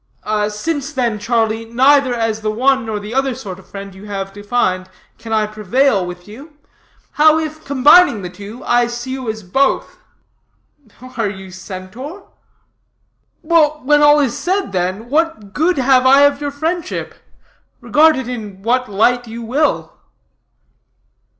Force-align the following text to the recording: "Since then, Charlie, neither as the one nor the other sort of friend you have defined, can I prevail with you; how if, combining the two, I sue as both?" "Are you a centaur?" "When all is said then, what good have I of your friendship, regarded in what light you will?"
"Since 0.49 0.93
then, 0.93 1.19
Charlie, 1.19 1.63
neither 1.65 2.11
as 2.15 2.41
the 2.41 2.49
one 2.49 2.87
nor 2.87 2.99
the 2.99 3.13
other 3.13 3.35
sort 3.35 3.59
of 3.59 3.69
friend 3.69 3.93
you 3.93 4.05
have 4.05 4.33
defined, 4.33 4.89
can 5.19 5.31
I 5.31 5.45
prevail 5.45 6.03
with 6.03 6.27
you; 6.27 6.57
how 7.11 7.37
if, 7.37 7.63
combining 7.63 8.23
the 8.23 8.29
two, 8.31 8.63
I 8.65 8.87
sue 8.87 9.29
as 9.29 9.43
both?" 9.43 9.99
"Are 11.17 11.29
you 11.29 11.49
a 11.49 11.51
centaur?" 11.51 12.27
"When 13.43 14.01
all 14.01 14.19
is 14.19 14.35
said 14.35 14.71
then, 14.71 15.07
what 15.11 15.53
good 15.53 15.77
have 15.77 16.07
I 16.07 16.21
of 16.21 16.41
your 16.41 16.49
friendship, 16.49 17.13
regarded 17.79 18.27
in 18.27 18.63
what 18.63 18.89
light 18.89 19.27
you 19.27 19.43
will?" 19.43 19.93